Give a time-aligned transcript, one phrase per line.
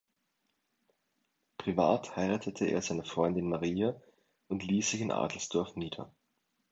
[1.59, 4.01] Privat heiratete er seine Freundin Maria
[4.47, 6.11] und ließ sich in Adelsdorf nieder.